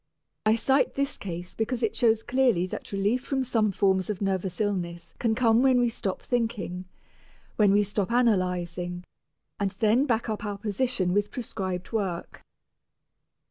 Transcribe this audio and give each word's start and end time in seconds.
I 0.47 0.55
cite 0.55 0.95
this 0.95 1.15
case 1.15 1.53
because 1.53 1.83
it 1.83 1.95
shows 1.95 2.23
clearly 2.23 2.65
that 2.65 2.91
relief 2.91 3.23
from 3.23 3.43
some 3.43 3.71
forms 3.71 4.09
of 4.09 4.19
nervous 4.19 4.59
illness 4.59 5.13
can 5.19 5.35
come 5.35 5.61
when 5.61 5.79
we 5.79 5.89
stop 5.89 6.23
thinking, 6.23 6.85
when 7.57 7.71
we 7.71 7.83
stop 7.83 8.11
analyzing, 8.11 9.03
and 9.59 9.69
then 9.79 10.07
back 10.07 10.27
up 10.27 10.43
our 10.43 10.57
position 10.57 11.13
with 11.13 11.29
prescribed 11.29 11.91
work. 11.91 12.41